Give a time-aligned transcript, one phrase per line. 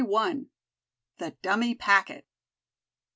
[1.19, 2.25] THE DUMMY PACKET.